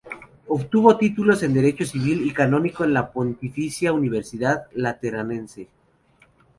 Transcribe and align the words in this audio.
Obtuvo 0.47 0.97
títulos 0.97 1.43
en 1.43 1.53
derecho 1.53 1.85
civil 1.85 2.23
y 2.25 2.33
canónico 2.33 2.83
en 2.83 2.91
la 2.95 3.11
Pontificia 3.11 3.93
Universidad 3.93 4.63
Lateranense. 4.73 5.67